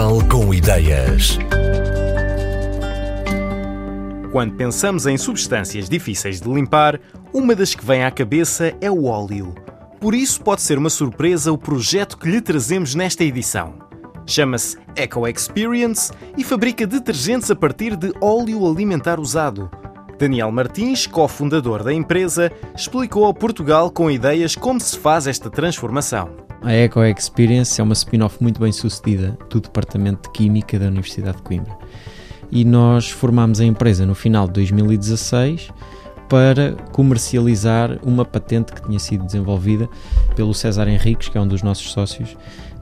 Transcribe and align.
Portugal 0.00 0.28
com 0.30 0.54
ideias. 0.54 1.38
Quando 4.32 4.54
pensamos 4.54 5.04
em 5.04 5.18
substâncias 5.18 5.90
difíceis 5.90 6.40
de 6.40 6.48
limpar, 6.48 6.98
uma 7.34 7.54
das 7.54 7.74
que 7.74 7.84
vem 7.84 8.02
à 8.02 8.10
cabeça 8.10 8.74
é 8.80 8.90
o 8.90 9.04
óleo. 9.04 9.54
Por 10.00 10.14
isso, 10.14 10.40
pode 10.40 10.62
ser 10.62 10.78
uma 10.78 10.88
surpresa 10.88 11.52
o 11.52 11.58
projeto 11.58 12.16
que 12.16 12.30
lhe 12.30 12.40
trazemos 12.40 12.94
nesta 12.94 13.24
edição. 13.24 13.74
Chama-se 14.24 14.78
Eco 14.96 15.28
Experience 15.28 16.10
e 16.34 16.42
fabrica 16.42 16.86
detergentes 16.86 17.50
a 17.50 17.54
partir 17.54 17.94
de 17.94 18.10
óleo 18.22 18.66
alimentar 18.66 19.20
usado. 19.20 19.70
Daniel 20.18 20.50
Martins, 20.50 21.06
cofundador 21.06 21.84
da 21.84 21.92
empresa, 21.92 22.50
explicou 22.74 23.26
ao 23.26 23.34
Portugal 23.34 23.90
com 23.90 24.10
ideias 24.10 24.56
como 24.56 24.80
se 24.80 24.98
faz 24.98 25.26
esta 25.26 25.50
transformação. 25.50 26.49
A 26.62 26.72
Eco 26.72 27.02
Experience 27.02 27.80
é 27.80 27.84
uma 27.84 27.94
spin-off 27.94 28.36
muito 28.42 28.60
bem 28.60 28.70
sucedida 28.70 29.36
do 29.48 29.60
Departamento 29.60 30.28
de 30.28 30.32
Química 30.34 30.78
da 30.78 30.88
Universidade 30.88 31.38
de 31.38 31.42
Coimbra. 31.42 31.74
E 32.50 32.66
nós 32.66 33.08
formámos 33.08 33.60
a 33.60 33.64
empresa 33.64 34.04
no 34.04 34.14
final 34.14 34.46
de 34.46 34.52
2016 34.54 35.70
para 36.28 36.72
comercializar 36.92 37.98
uma 38.04 38.26
patente 38.26 38.74
que 38.74 38.82
tinha 38.82 38.98
sido 38.98 39.24
desenvolvida 39.24 39.88
pelo 40.36 40.52
César 40.52 40.86
Henriques, 40.86 41.30
que 41.30 41.38
é 41.38 41.40
um 41.40 41.48
dos 41.48 41.62
nossos 41.62 41.90
sócios. 41.92 42.36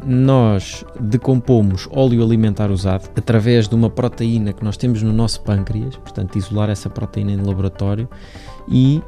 Nós 0.04 0.84
decompomos 0.98 1.88
óleo 1.92 2.22
alimentar 2.22 2.72
usado 2.72 3.08
através 3.16 3.68
de 3.68 3.76
uma 3.76 3.88
proteína 3.88 4.52
que 4.52 4.64
nós 4.64 4.76
temos 4.76 5.04
no 5.04 5.12
nosso 5.12 5.40
pâncreas, 5.42 5.94
portanto, 5.96 6.36
isolar 6.36 6.68
essa 6.68 6.90
proteína 6.90 7.30
em 7.30 7.42
laboratório 7.42 8.08
e 8.68 9.00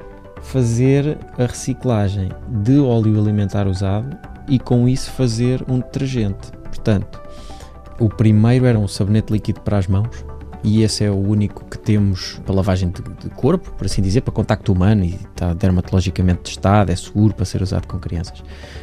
fazer 0.42 1.18
a 1.36 1.46
reciclagem 1.46 2.30
de 2.48 2.78
óleo 2.78 3.20
alimentar 3.20 3.66
usado 3.66 4.16
e 4.50 4.58
com 4.58 4.86
isso 4.86 5.10
fazer 5.12 5.64
um 5.66 5.78
detergente. 5.78 6.50
Portanto, 6.64 7.20
o 7.98 8.08
primeiro 8.08 8.66
era 8.66 8.78
um 8.78 8.86
sabonete 8.86 9.32
líquido 9.32 9.60
para 9.60 9.78
as 9.78 9.86
mãos, 9.86 10.24
e 10.62 10.82
esse 10.82 11.04
é 11.04 11.10
o 11.10 11.16
único 11.16 11.64
que 11.64 11.78
temos 11.78 12.38
para 12.44 12.54
lavagem 12.54 12.90
de, 12.90 13.00
de, 13.00 13.30
corpo, 13.34 13.72
por 13.72 13.86
assim 13.86 14.02
dizer, 14.02 14.20
para 14.20 14.32
contacto 14.32 14.72
humano 14.72 15.04
e 15.04 15.14
está 15.14 15.54
dermatologicamente 15.54 16.40
testado, 16.42 16.92
é 16.92 16.96
seguro 16.96 17.32
para 17.32 17.46
ser 17.46 17.62
usado 17.62 17.86
com 17.86 17.98
crianças. 17.98 18.42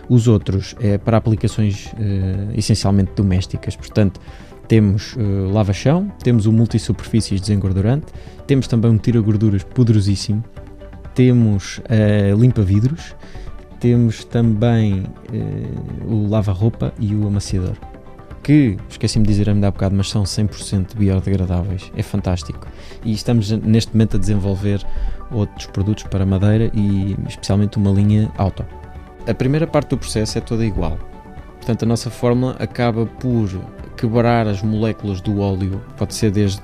Os 0.10 0.28
outros 0.28 0.76
é 0.80 0.98
para 0.98 1.18
aplicações 1.18 1.94
eh, 2.00 2.54
essencialmente 2.56 3.12
domésticas, 3.16 3.76
portanto, 3.76 4.20
temos 4.68 5.16
uh, 5.16 5.50
lava-chão, 5.54 6.12
temos 6.22 6.46
o 6.46 6.52
multisuperfícies 6.52 7.40
desengordurante, 7.40 8.08
temos 8.46 8.68
também 8.68 8.92
um 8.92 8.98
tira-gorduras 8.98 9.64
poderosíssimo, 9.64 10.44
temos 11.16 11.78
uh, 11.80 12.38
limpa-vidros, 12.38 13.16
temos 13.80 14.24
também 14.24 15.04
uh, 15.04 16.06
o 16.06 16.30
lava-roupa 16.30 16.94
e 17.00 17.16
o 17.16 17.28
amaciador 17.28 17.76
que, 18.48 18.78
esqueci-me 18.88 19.26
de 19.26 19.34
dizer 19.34 19.50
ainda 19.50 19.68
há 19.68 19.72
bocado, 19.72 19.94
mas 19.94 20.10
são 20.10 20.24
100% 20.24 20.96
biodegradáveis. 20.96 21.92
É 21.98 22.02
fantástico. 22.02 22.66
E 23.04 23.12
estamos 23.12 23.52
neste 23.52 23.92
momento 23.92 24.16
a 24.16 24.20
desenvolver 24.22 24.82
outros 25.30 25.66
produtos 25.66 26.06
para 26.06 26.26
madeira 26.26 26.72
e 26.74 27.18
especialmente 27.28 27.78
uma 27.78 27.92
linha 27.92 28.32
auto. 28.38 28.66
A 29.28 29.34
primeira 29.34 29.68
parte 29.68 29.90
do 29.90 29.98
processo 29.98 30.38
é 30.38 30.42
toda 30.42 30.66
igual. 30.66 30.98
Portanto, 31.58 31.84
a 31.84 31.86
nossa 31.86 32.10
fórmula 32.10 32.56
acaba 32.58 33.06
por 33.06 33.50
quebrar 33.98 34.48
as 34.48 34.62
moléculas 34.62 35.20
do 35.20 35.40
óleo, 35.40 35.82
pode 35.98 36.14
ser 36.14 36.32
desde 36.32 36.62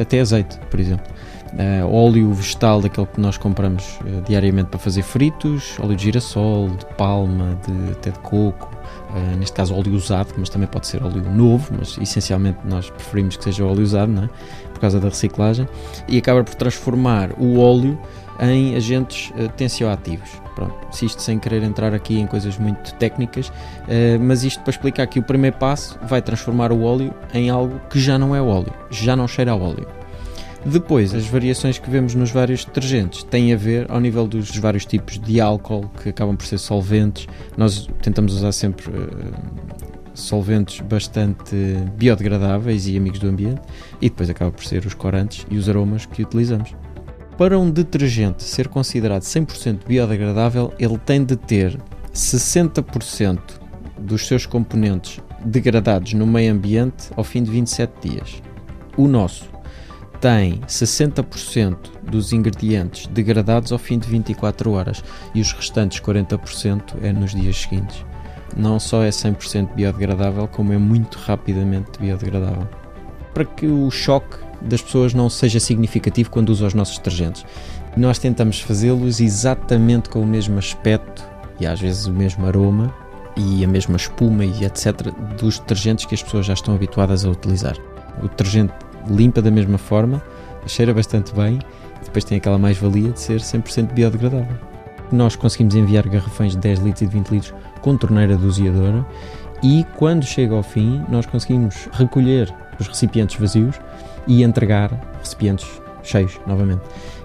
até 0.00 0.20
azeite, 0.20 0.58
por 0.70 0.78
exemplo. 0.78 1.06
Uh, 1.54 1.86
óleo 1.86 2.32
vegetal, 2.32 2.80
daquele 2.80 3.06
que 3.06 3.20
nós 3.20 3.38
compramos 3.38 4.00
uh, 4.00 4.20
diariamente 4.26 4.70
para 4.70 4.78
fazer 4.80 5.02
fritos, 5.02 5.78
óleo 5.78 5.94
de 5.94 6.02
girassol, 6.02 6.68
de 6.70 6.84
palma, 6.96 7.56
de, 7.64 7.92
até 7.92 8.10
de 8.10 8.18
coco, 8.18 8.68
uh, 9.10 9.36
neste 9.36 9.54
caso 9.54 9.72
óleo 9.72 9.94
usado, 9.94 10.34
mas 10.36 10.48
também 10.48 10.66
pode 10.66 10.88
ser 10.88 11.00
óleo 11.04 11.22
novo, 11.30 11.72
mas 11.78 11.96
essencialmente 11.98 12.58
nós 12.64 12.90
preferimos 12.90 13.36
que 13.36 13.44
seja 13.44 13.64
óleo 13.64 13.84
usado, 13.84 14.24
é? 14.24 14.28
por 14.72 14.80
causa 14.80 14.98
da 14.98 15.08
reciclagem, 15.08 15.68
e 16.08 16.18
acaba 16.18 16.42
por 16.42 16.56
transformar 16.56 17.30
o 17.38 17.60
óleo 17.60 17.96
em 18.40 18.74
agentes 18.76 19.30
uh, 19.30 19.48
tensioativos. 19.50 20.30
Pronto, 20.54 20.74
isto 21.04 21.20
sem 21.20 21.38
querer 21.38 21.62
entrar 21.62 21.92
aqui 21.92 22.18
em 22.18 22.26
coisas 22.26 22.56
muito 22.58 22.94
técnicas, 22.94 23.48
uh, 23.48 23.52
mas 24.20 24.44
isto 24.44 24.62
para 24.62 24.70
explicar 24.70 25.06
que 25.06 25.18
o 25.18 25.22
primeiro 25.22 25.56
passo 25.56 25.98
vai 26.02 26.22
transformar 26.22 26.72
o 26.72 26.82
óleo 26.82 27.12
em 27.32 27.50
algo 27.50 27.80
que 27.90 27.98
já 27.98 28.18
não 28.18 28.34
é 28.34 28.40
óleo, 28.40 28.72
já 28.90 29.16
não 29.16 29.26
cheira 29.26 29.52
a 29.52 29.56
óleo. 29.56 29.86
Depois, 30.66 31.14
as 31.14 31.26
variações 31.26 31.78
que 31.78 31.90
vemos 31.90 32.14
nos 32.14 32.30
vários 32.30 32.64
detergentes 32.64 33.22
têm 33.22 33.52
a 33.52 33.56
ver 33.56 33.86
ao 33.90 34.00
nível 34.00 34.26
dos 34.26 34.56
vários 34.56 34.86
tipos 34.86 35.18
de 35.18 35.38
álcool 35.38 35.90
que 36.02 36.08
acabam 36.08 36.34
por 36.34 36.46
ser 36.46 36.56
solventes. 36.56 37.26
Nós 37.54 37.86
tentamos 38.00 38.32
usar 38.32 38.50
sempre 38.52 38.88
uh, 38.88 39.34
solventes 40.14 40.80
bastante 40.80 41.54
biodegradáveis 41.96 42.86
e 42.86 42.96
amigos 42.96 43.18
do 43.18 43.28
ambiente, 43.28 43.60
e 44.00 44.08
depois 44.08 44.30
acaba 44.30 44.50
por 44.50 44.64
ser 44.64 44.86
os 44.86 44.94
corantes 44.94 45.46
e 45.50 45.58
os 45.58 45.68
aromas 45.68 46.06
que 46.06 46.22
utilizamos. 46.22 46.74
Para 47.36 47.58
um 47.58 47.68
detergente 47.68 48.44
ser 48.44 48.68
considerado 48.68 49.22
100% 49.22 49.86
biodegradável, 49.86 50.72
ele 50.78 50.96
tem 50.98 51.24
de 51.24 51.34
ter 51.34 51.76
60% 52.14 53.40
dos 53.98 54.26
seus 54.26 54.46
componentes 54.46 55.20
degradados 55.44 56.12
no 56.12 56.26
meio 56.26 56.52
ambiente 56.52 57.10
ao 57.16 57.24
fim 57.24 57.42
de 57.42 57.50
27 57.50 58.08
dias. 58.08 58.42
O 58.96 59.08
nosso 59.08 59.50
tem 60.20 60.60
60% 60.60 61.76
dos 62.08 62.32
ingredientes 62.32 63.08
degradados 63.08 63.72
ao 63.72 63.78
fim 63.78 63.98
de 63.98 64.08
24 64.08 64.70
horas 64.70 65.02
e 65.34 65.40
os 65.40 65.52
restantes 65.52 66.00
40% 66.00 66.94
é 67.02 67.12
nos 67.12 67.34
dias 67.34 67.56
seguintes. 67.56 68.06
Não 68.56 68.78
só 68.78 69.02
é 69.02 69.10
100% 69.10 69.74
biodegradável, 69.74 70.46
como 70.46 70.72
é 70.72 70.78
muito 70.78 71.18
rapidamente 71.18 71.98
biodegradável. 71.98 72.68
Para 73.34 73.44
que 73.44 73.66
o 73.66 73.90
choque 73.90 74.43
das 74.60 74.82
pessoas 74.82 75.14
não 75.14 75.28
seja 75.28 75.60
significativo 75.60 76.30
quando 76.30 76.50
usam 76.50 76.66
os 76.66 76.74
nossos 76.74 76.98
detergentes, 76.98 77.44
nós 77.96 78.18
tentamos 78.18 78.60
fazê-los 78.60 79.20
exatamente 79.20 80.08
com 80.08 80.20
o 80.20 80.26
mesmo 80.26 80.58
aspecto 80.58 81.24
e 81.60 81.66
às 81.66 81.80
vezes 81.80 82.06
o 82.06 82.12
mesmo 82.12 82.46
aroma 82.46 82.92
e 83.36 83.64
a 83.64 83.68
mesma 83.68 83.96
espuma 83.96 84.44
e 84.44 84.64
etc. 84.64 85.12
dos 85.38 85.58
detergentes 85.58 86.04
que 86.04 86.14
as 86.14 86.22
pessoas 86.22 86.46
já 86.46 86.54
estão 86.54 86.74
habituadas 86.74 87.24
a 87.24 87.30
utilizar. 87.30 87.76
O 88.22 88.28
detergente 88.28 88.72
limpa 89.08 89.42
da 89.42 89.50
mesma 89.50 89.78
forma, 89.78 90.22
cheira 90.66 90.94
bastante 90.94 91.34
bem, 91.34 91.58
depois 92.04 92.24
tem 92.24 92.38
aquela 92.38 92.58
mais-valia 92.58 93.10
de 93.10 93.20
ser 93.20 93.40
100% 93.40 93.92
biodegradável. 93.92 94.56
Nós 95.12 95.36
conseguimos 95.36 95.74
enviar 95.74 96.08
garrafões 96.08 96.52
de 96.52 96.58
10 96.58 96.78
litros 96.80 97.02
e 97.02 97.06
de 97.06 97.12
20 97.12 97.28
litros 97.28 97.54
com 97.80 97.96
torneira 97.96 98.36
doseadora 98.36 99.04
e 99.64 99.82
quando 99.96 100.26
chega 100.26 100.54
ao 100.54 100.62
fim 100.62 101.02
nós 101.08 101.24
conseguimos 101.24 101.88
recolher 101.92 102.54
os 102.78 102.86
recipientes 102.86 103.40
vazios 103.40 103.80
e 104.26 104.42
entregar 104.42 104.92
recipientes 105.18 105.66
cheios 106.02 106.38
novamente. 106.46 106.82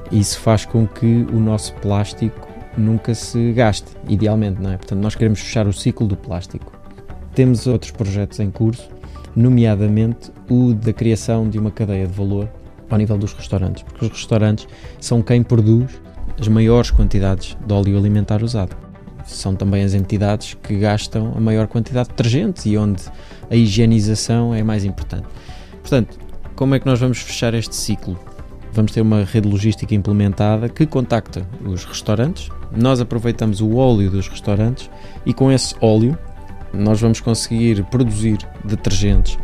Isso 0.10 0.40
faz 0.40 0.66
com 0.66 0.88
que 0.88 1.28
o 1.34 1.40
nosso 1.40 1.74
plástico 1.76 2.48
nunca 2.78 3.14
se 3.14 3.52
gaste, 3.52 3.92
idealmente, 4.08 4.62
não 4.62 4.72
é? 4.72 4.78
Portanto, 4.78 5.02
nós 5.02 5.16
queremos 5.16 5.42
fechar 5.42 5.68
o 5.68 5.74
ciclo 5.74 6.08
do 6.08 6.16
plástico. 6.16 6.72
Temos 7.36 7.68
outros 7.68 7.92
projetos 7.92 8.40
em 8.40 8.50
curso 8.50 8.90
nomeadamente 9.36 10.32
o 10.50 10.74
da 10.74 10.94
criação 10.94 11.48
de 11.50 11.60
uma 11.60 11.72
cadeia 11.72 12.08
de 12.08 12.14
valor 12.14 12.50
ao 12.90 12.98
nível 12.98 13.18
dos 13.18 13.34
restaurantes, 13.34 13.84
porque 13.84 14.06
os 14.06 14.12
restaurantes 14.12 14.66
são 15.00 15.22
quem 15.22 15.44
produz 15.44 16.02
as 16.40 16.48
maiores 16.48 16.90
quantidades 16.90 17.58
de 17.66 17.74
óleo 17.74 17.98
alimentar 17.98 18.42
usado. 18.44 18.89
São 19.30 19.56
também 19.56 19.84
as 19.84 19.94
entidades 19.94 20.56
que 20.62 20.78
gastam 20.78 21.34
a 21.36 21.40
maior 21.40 21.68
quantidade 21.68 22.10
de 22.10 22.16
detergentes 22.16 22.66
e 22.66 22.78
onde 22.78 23.04
a 23.50 23.56
higienização 23.56 24.54
é 24.54 24.64
mais 24.64 24.84
importante. 24.84 25.28
Portanto, 25.82 26.18
como 26.56 26.76
é 26.76 26.80
que 26.80 26.86
nós 26.86 27.00
vamos 27.00 27.20
fechar 27.20 27.54
este 27.54 27.76
ciclo? 27.76 28.20
Vamos 28.74 28.92
ter 28.92 29.02
uma 29.02 29.24
rede 29.24 29.48
logística 29.48 29.96
implementada 29.96 30.68
que 30.68 30.86
contacta 30.86 31.48
os 31.64 31.86
restaurantes. 31.86 32.50
Nós 32.76 33.00
aproveitamos 33.00 33.62
o 33.62 33.76
óleo 33.76 34.12
dos 34.12 34.28
restaurantes 34.28 34.90
e 35.26 35.34
com 35.34 35.52
esse 35.52 35.76
óleo 35.82 36.18
nós 36.74 37.02
vamos 37.02 37.20
conseguir 37.20 37.84
produzir 37.86 38.38
detergentes, 38.64 39.38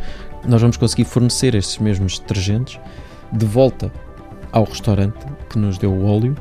nós 0.48 0.62
vamos 0.62 0.78
conseguir 0.78 1.06
fornecer 1.06 1.56
esses 1.56 1.78
mesmos 1.80 2.20
detergentes 2.20 2.80
de 3.32 3.46
volta 3.46 3.92
ao 4.52 4.64
restaurante 4.64 5.26
que 5.50 5.58
nos 5.58 5.78
deu 5.78 5.92
o 5.92 6.06
óleo 6.06 6.36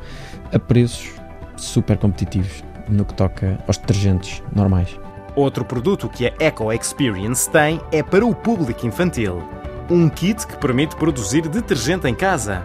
a 0.53 0.59
preços 0.59 1.11
super 1.57 1.97
competitivos 1.97 2.63
no 2.89 3.05
que 3.05 3.13
toca 3.13 3.57
aos 3.67 3.77
detergentes 3.77 4.41
normais. 4.53 4.99
Outro 5.35 5.65
produto 5.65 6.07
que 6.07 6.27
a 6.27 6.33
Eco 6.39 6.71
Experience 6.71 7.49
tem 7.49 7.81
é 7.91 8.01
para 8.01 8.25
o 8.25 8.33
público 8.33 8.87
infantil. 8.87 9.43
Um 9.89 10.09
kit 10.09 10.47
que 10.47 10.57
permite 10.57 10.95
produzir 10.95 11.47
detergente 11.47 12.07
em 12.07 12.15
casa. 12.15 12.63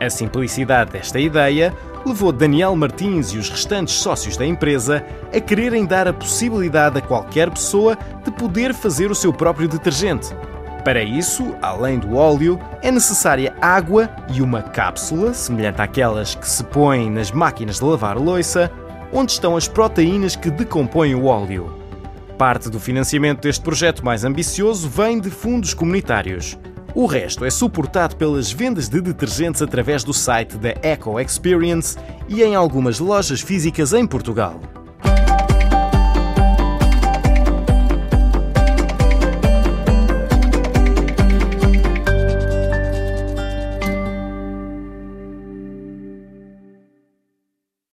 A 0.00 0.10
simplicidade 0.10 0.92
desta 0.92 1.20
ideia 1.20 1.72
levou 2.04 2.32
Daniel 2.32 2.74
Martins 2.74 3.28
e 3.28 3.38
os 3.38 3.48
restantes 3.48 3.94
sócios 3.94 4.36
da 4.36 4.46
empresa 4.46 5.04
a 5.34 5.40
quererem 5.40 5.84
dar 5.84 6.08
a 6.08 6.12
possibilidade 6.12 6.98
a 6.98 7.02
qualquer 7.02 7.50
pessoa 7.50 7.96
de 8.24 8.30
poder 8.30 8.74
fazer 8.74 9.10
o 9.10 9.14
seu 9.14 9.32
próprio 9.32 9.68
detergente. 9.68 10.34
Para 10.84 11.02
isso, 11.02 11.54
além 11.60 11.98
do 11.98 12.16
óleo, 12.16 12.58
é 12.80 12.90
necessária 12.90 13.54
água 13.60 14.08
e 14.32 14.40
uma 14.40 14.62
cápsula, 14.62 15.34
semelhante 15.34 15.82
àquelas 15.82 16.34
que 16.34 16.48
se 16.48 16.64
põem 16.64 17.10
nas 17.10 17.30
máquinas 17.30 17.76
de 17.76 17.84
lavar 17.84 18.16
louça, 18.16 18.70
onde 19.12 19.32
estão 19.32 19.56
as 19.56 19.68
proteínas 19.68 20.36
que 20.36 20.50
decompõem 20.50 21.14
o 21.14 21.24
óleo. 21.24 21.78
Parte 22.38 22.70
do 22.70 22.80
financiamento 22.80 23.42
deste 23.42 23.62
projeto 23.62 24.04
mais 24.04 24.24
ambicioso 24.24 24.88
vem 24.88 25.20
de 25.20 25.30
fundos 25.30 25.74
comunitários. 25.74 26.58
O 26.94 27.06
resto 27.06 27.44
é 27.44 27.50
suportado 27.50 28.16
pelas 28.16 28.50
vendas 28.50 28.88
de 28.88 29.00
detergentes 29.00 29.62
através 29.62 30.02
do 30.02 30.12
site 30.12 30.56
da 30.56 30.70
Eco 30.82 31.20
Experience 31.20 31.96
e 32.28 32.42
em 32.42 32.54
algumas 32.54 32.98
lojas 32.98 33.40
físicas 33.40 33.92
em 33.92 34.06
Portugal. 34.06 34.58